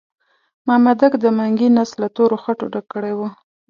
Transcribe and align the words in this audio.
مامدک 0.67 1.13
د 1.23 1.25
منګي 1.37 1.67
نس 1.75 1.91
له 2.01 2.07
تورو 2.15 2.37
خټو 2.43 2.65
ډک 2.73 2.85
کړی 2.93 3.13
وو. 3.15 3.27